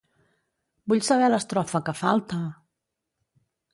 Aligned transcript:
Vull 0.93 1.03
saber 1.09 1.29
l'estrofa 1.33 1.83
que 1.91 1.97
falta! 2.01 2.41